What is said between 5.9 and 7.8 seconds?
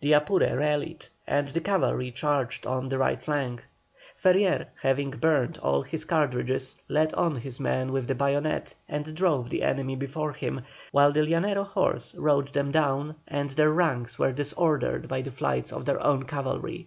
cartridges, led on his